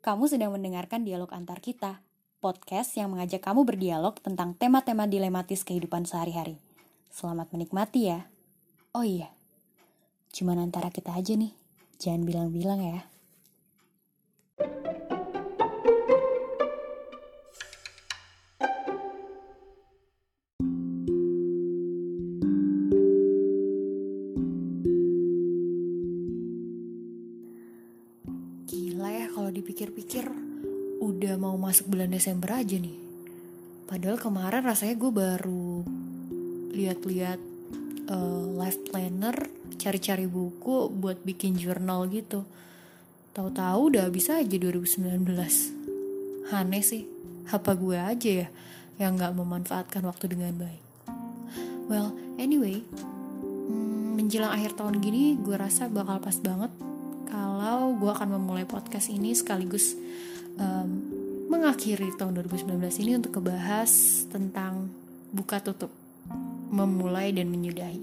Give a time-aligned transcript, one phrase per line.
[0.00, 2.00] Kamu sedang mendengarkan dialog antar kita,
[2.40, 6.56] podcast yang mengajak kamu berdialog tentang tema-tema dilematis kehidupan sehari-hari.
[7.12, 8.24] Selamat menikmati ya.
[8.96, 9.28] Oh iya,
[10.32, 11.52] cuman antara kita aja nih,
[12.00, 13.04] jangan bilang-bilang ya.
[31.00, 32.94] Udah mau masuk bulan Desember aja nih.
[33.88, 35.82] Padahal kemarin rasanya gue baru
[36.76, 37.40] lihat-lihat
[38.12, 39.34] uh, life planner,
[39.80, 42.44] cari-cari buku buat bikin jurnal gitu.
[43.32, 45.24] Tahu-tahu udah bisa aja 2019.
[46.52, 47.08] Aneh sih,
[47.48, 48.48] apa gue aja ya
[49.00, 50.82] yang nggak memanfaatkan waktu dengan baik.
[51.88, 56.70] Well, anyway, hmm, menjelang akhir tahun gini gue rasa bakal pas banget
[57.26, 59.96] kalau gue akan memulai podcast ini sekaligus
[60.58, 60.90] um,
[61.50, 64.86] mengakhiri tahun 2019 ini untuk kebahas tentang
[65.34, 65.90] buka tutup,
[66.70, 68.02] memulai dan menyudahi.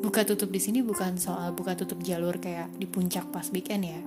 [0.00, 4.00] Buka tutup di sini bukan soal buka tutup jalur kayak di puncak pas weekend ya.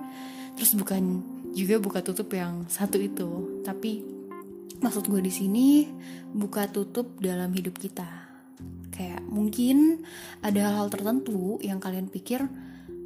[0.57, 1.21] Terus bukan
[1.53, 4.01] juga buka tutup yang satu itu, tapi
[4.81, 5.85] maksud gue di sini
[6.33, 8.09] buka tutup dalam hidup kita.
[8.93, 10.05] Kayak mungkin
[10.45, 12.45] ada hal-hal tertentu yang kalian pikir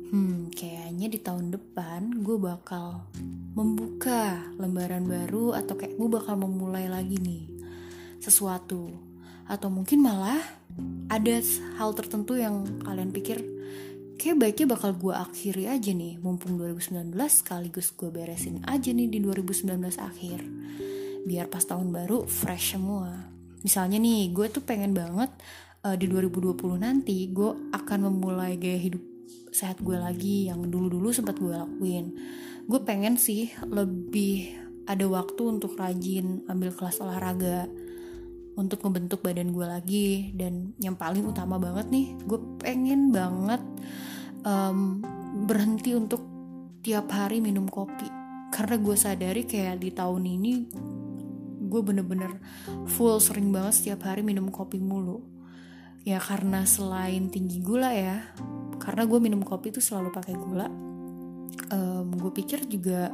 [0.07, 3.03] Hmm, kayaknya di tahun depan gue bakal
[3.51, 7.43] membuka lembaran baru atau kayak gue bakal memulai lagi nih
[8.23, 8.87] sesuatu.
[9.51, 10.39] Atau mungkin malah
[11.11, 11.43] ada
[11.75, 13.43] hal tertentu yang kalian pikir
[14.15, 19.19] kayak baiknya bakal gue akhiri aja nih mumpung 2019 sekaligus gue beresin aja nih di
[19.19, 20.39] 2019 akhir.
[21.27, 23.27] Biar pas tahun baru fresh semua.
[23.59, 25.35] Misalnya nih, gue tuh pengen banget
[25.83, 29.16] uh, di 2020 nanti gue akan memulai gaya hidup
[29.51, 32.13] sehat gue lagi yang dulu-dulu sempat gue lakuin.
[32.67, 34.53] Gue pengen sih lebih
[34.87, 37.67] ada waktu untuk rajin ambil kelas olahraga
[38.57, 40.09] untuk membentuk badan gue lagi.
[40.35, 43.61] Dan yang paling utama banget nih gue pengen banget
[44.43, 45.01] um,
[45.47, 46.23] berhenti untuk
[46.83, 48.07] tiap hari minum kopi.
[48.53, 50.53] Karena gue sadari kayak di tahun ini
[51.67, 52.39] gue bener-bener
[52.87, 55.19] full sering banget setiap hari minum kopi mulu.
[56.07, 58.23] Ya karena selain tinggi gula ya
[58.87, 60.71] karena gue minum kopi tuh selalu pakai gula.
[61.67, 63.11] Um, gue pikir juga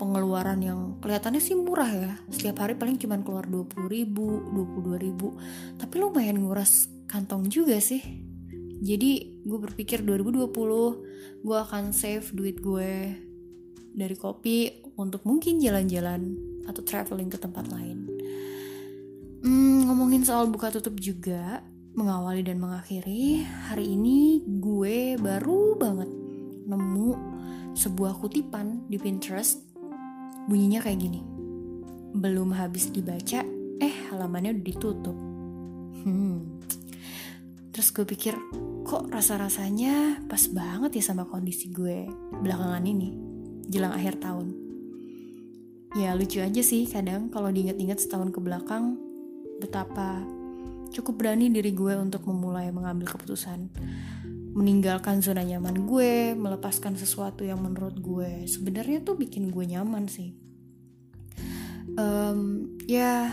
[0.00, 2.12] pengeluaran yang kelihatannya sih murah ya.
[2.32, 5.36] Setiap hari paling cuma keluar 20 ribu 22 ribu.
[5.76, 8.00] Tapi lumayan nguras kantong juga sih.
[8.80, 10.48] Jadi gue berpikir 2020
[11.44, 13.12] gue akan save duit gue
[13.92, 16.32] dari kopi untuk mungkin jalan-jalan
[16.64, 18.08] atau traveling ke tempat lain.
[19.44, 21.60] Hmm, ngomongin soal buka tutup juga
[22.00, 26.08] mengawali dan mengakhiri, hari ini gue baru banget
[26.64, 27.12] nemu
[27.76, 29.60] sebuah kutipan di Pinterest.
[30.48, 31.20] Bunyinya kayak gini.
[32.16, 33.44] Belum habis dibaca,
[33.84, 35.16] eh halamannya udah ditutup.
[36.00, 36.64] Hmm.
[37.68, 38.32] Terus gue pikir,
[38.88, 42.08] kok rasa-rasanya pas banget ya sama kondisi gue
[42.40, 43.12] belakangan ini,
[43.68, 44.56] jelang akhir tahun.
[46.00, 48.96] Ya lucu aja sih kadang kalau diingat-ingat setahun ke belakang
[49.60, 50.39] betapa
[50.90, 53.70] cukup berani diri gue untuk memulai mengambil keputusan
[54.50, 60.34] meninggalkan zona nyaman gue, melepaskan sesuatu yang menurut gue sebenarnya tuh bikin gue nyaman sih.
[61.94, 63.30] Um, ya,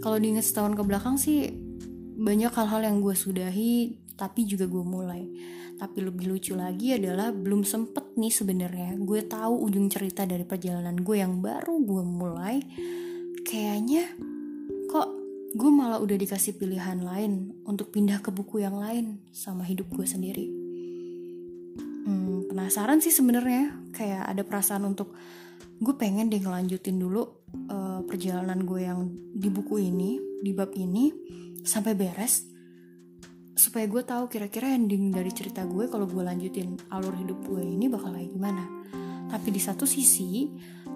[0.00, 1.52] kalau diingat setahun ke belakang sih
[2.16, 5.22] banyak hal-hal yang gue sudahi, tapi juga gue mulai.
[5.76, 10.96] Tapi lebih lucu lagi adalah belum sempet nih sebenarnya gue tahu ujung cerita dari perjalanan
[10.96, 12.56] gue yang baru gue mulai.
[13.44, 14.16] Kayaknya
[15.54, 20.02] gue malah udah dikasih pilihan lain untuk pindah ke buku yang lain sama hidup gue
[20.02, 20.46] sendiri.
[22.06, 25.14] Hmm, penasaran sih sebenarnya, kayak ada perasaan untuk
[25.76, 27.22] gue pengen deh ngelanjutin dulu
[27.70, 31.12] uh, perjalanan gue yang di buku ini, di bab ini
[31.62, 32.46] sampai beres,
[33.56, 37.88] supaya gue tahu kira-kira ending dari cerita gue kalau gue lanjutin alur hidup gue ini
[37.88, 38.64] bakal kayak gimana.
[39.26, 40.46] Tapi di satu sisi,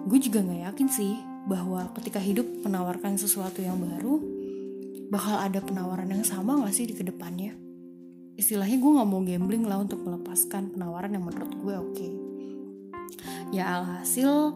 [0.07, 1.13] gue juga nggak yakin sih
[1.49, 4.40] bahwa ketika hidup menawarkan sesuatu yang baru,
[5.11, 7.51] bakal ada penawaran yang sama gak sih di ke depannya?
[8.39, 11.91] Istilahnya gue gak mau gambling lah untuk melepaskan penawaran yang menurut gue oke.
[11.91, 12.11] Okay.
[13.51, 14.55] Ya alhasil,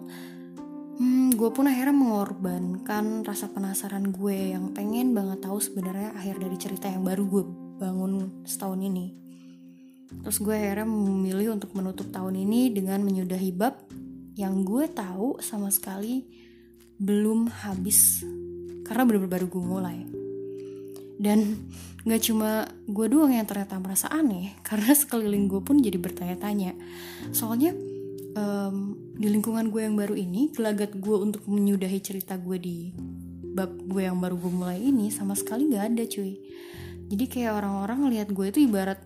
[0.96, 6.56] hmm, gue pun akhirnya mengorbankan rasa penasaran gue yang pengen banget tahu sebenarnya akhir dari
[6.56, 7.44] cerita yang baru gue
[7.84, 9.12] bangun setahun ini.
[10.24, 13.76] Terus gue akhirnya memilih untuk menutup tahun ini dengan menyudahi bab
[14.40, 16.24] yang gue tahu sama sekali
[16.96, 18.24] belum habis
[18.88, 20.15] karena bener-bener baru gue mulai
[21.26, 21.66] dan
[22.06, 26.78] gak cuma gue doang yang ternyata merasa aneh karena sekeliling gue pun jadi bertanya-tanya.
[27.34, 27.74] Soalnya
[28.38, 32.94] um, di lingkungan gue yang baru ini gelagat gue untuk menyudahi cerita gue di
[33.56, 36.38] bab gue yang baru gue mulai ini sama sekali nggak ada cuy.
[37.10, 39.02] Jadi kayak orang-orang ngelihat gue itu ibarat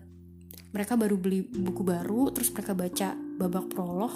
[0.70, 4.12] mereka baru beli buku baru terus mereka baca babak prolog.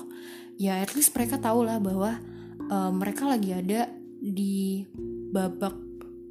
[0.61, 2.21] Ya at least mereka tahu lah bahwa
[2.69, 3.89] uh, mereka lagi ada
[4.21, 4.85] di
[5.35, 5.84] babak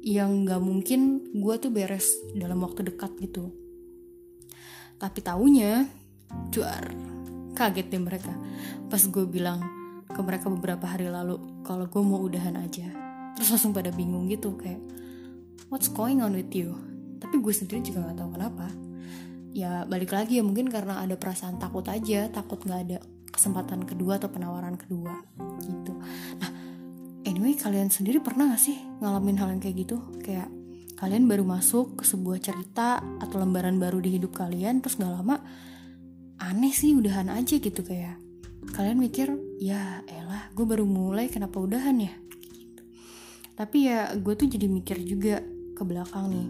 [0.04, 3.48] yang nggak mungkin gue tuh beres dalam waktu dekat gitu.
[5.00, 5.88] Tapi taunya
[6.52, 6.92] juar
[7.56, 8.36] kaget deh mereka.
[8.92, 9.64] Pas gue bilang
[10.04, 12.84] ke mereka beberapa hari lalu kalau gue mau udahan aja.
[13.34, 14.78] Terus langsung pada bingung gitu kayak
[15.72, 16.76] what's going on with you?
[17.24, 18.68] Tapi gue sendiri juga nggak tahu kenapa.
[19.56, 22.98] Ya balik lagi ya mungkin karena ada perasaan takut aja takut nggak ada
[23.32, 25.16] kesempatan kedua atau penawaran kedua
[25.64, 25.96] gitu.
[26.38, 26.50] Nah
[27.34, 29.98] anyway kalian sendiri pernah gak sih ngalamin hal yang kayak gitu?
[30.22, 30.46] Kayak
[30.94, 35.42] kalian baru masuk ke sebuah cerita atau lembaran baru di hidup kalian terus gak lama
[36.38, 38.22] aneh sih udahan aja gitu kayak.
[38.70, 42.14] Kalian mikir ya elah gue baru mulai kenapa udahan ya?
[42.54, 42.82] Gitu.
[43.58, 45.42] tapi ya gue tuh jadi mikir juga
[45.74, 46.48] ke belakang nih.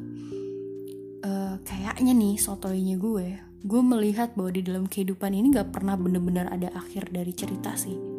[1.24, 6.52] Uh, kayaknya nih sotoinya gue gue melihat bahwa di dalam kehidupan ini gak pernah bener-bener
[6.52, 8.13] ada akhir dari cerita sih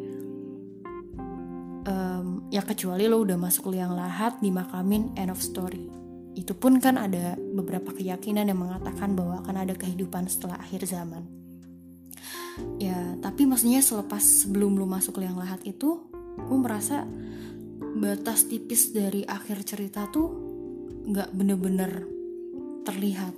[2.56, 5.92] ya kecuali lo udah masuk liang lahat dimakamin end of story
[6.32, 11.28] itu pun kan ada beberapa keyakinan yang mengatakan bahwa akan ada kehidupan setelah akhir zaman
[12.80, 17.04] ya tapi maksudnya selepas sebelum lo masuk liang lahat itu gue merasa
[17.96, 20.28] batas tipis dari akhir cerita tuh
[21.06, 22.04] nggak bener-bener
[22.84, 23.32] terlihat.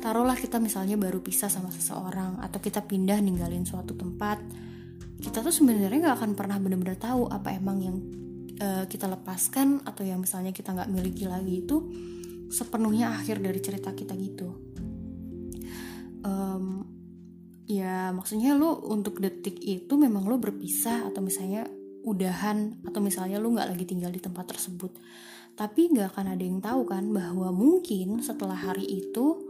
[0.00, 4.40] Taruhlah kita misalnya baru pisah sama seseorang atau kita pindah ninggalin suatu tempat,
[5.20, 7.96] kita tuh sebenarnya nggak akan pernah benar-benar tahu apa emang yang
[8.58, 11.76] uh, kita lepaskan atau yang misalnya kita nggak miliki lagi itu
[12.50, 14.48] sepenuhnya akhir dari cerita kita gitu.
[16.20, 16.84] Um,
[17.64, 21.64] ya maksudnya lo untuk detik itu memang lo berpisah atau misalnya
[22.02, 24.92] udahan atau misalnya lo nggak lagi tinggal di tempat tersebut
[25.60, 29.44] tapi nggak akan ada yang tahu kan bahwa mungkin setelah hari itu,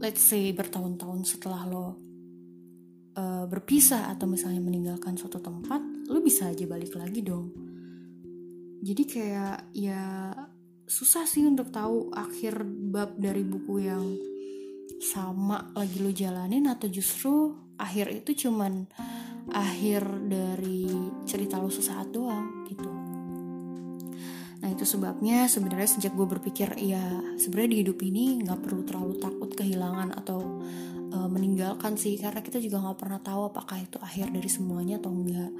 [0.00, 2.11] let's say bertahun-tahun setelah lo
[3.16, 7.52] uh, berpisah atau misalnya meninggalkan suatu tempat, lo bisa aja balik lagi dong.
[8.82, 10.34] Jadi kayak ya
[10.86, 14.04] susah sih untuk tahu akhir bab dari buku yang
[15.02, 18.86] sama lagi lo jalanin atau justru akhir itu cuman
[19.50, 20.86] akhir dari
[21.26, 22.90] cerita lo sesaat doang gitu.
[24.62, 27.02] Nah itu sebabnya sebenarnya sejak gue berpikir ya
[27.34, 30.62] sebenarnya di hidup ini nggak perlu terlalu takut kehilangan atau
[31.12, 35.12] uh, meninggalkan sih karena kita juga nggak pernah tahu apakah itu akhir dari semuanya atau
[35.12, 35.52] enggak.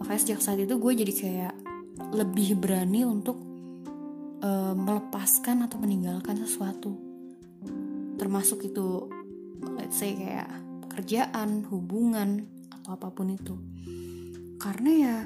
[0.00, 1.54] Makanya sejak saat itu gue jadi kayak
[2.16, 3.38] lebih berani untuk
[4.42, 6.96] uh, melepaskan atau meninggalkan sesuatu.
[8.18, 9.06] Termasuk itu
[9.78, 10.50] let's say kayak
[10.88, 13.54] pekerjaan, hubungan atau apa pun itu.
[14.58, 15.16] Karena ya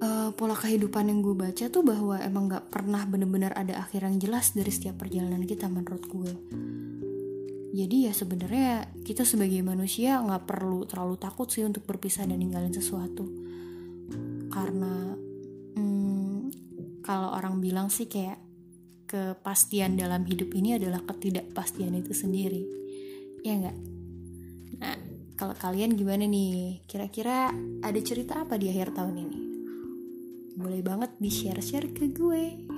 [0.00, 4.16] uh, pola kehidupan yang gue baca tuh bahwa emang gak pernah bener-bener ada akhir yang
[4.20, 6.32] jelas dari setiap perjalanan kita menurut gue.
[7.74, 12.70] Jadi ya sebenarnya kita sebagai manusia nggak perlu terlalu takut sih untuk berpisah dan ninggalin
[12.70, 13.26] sesuatu.
[14.46, 15.18] Karena
[15.74, 16.38] hmm,
[17.02, 18.38] kalau orang bilang sih kayak
[19.10, 22.62] kepastian dalam hidup ini adalah ketidakpastian itu sendiri.
[23.42, 23.76] Ya nggak?
[24.78, 24.96] Nah,
[25.34, 26.86] kalau kalian gimana nih?
[26.86, 27.50] Kira-kira
[27.82, 29.44] ada cerita apa di akhir tahun ini?
[30.54, 32.73] boleh banget di share-share ke gue.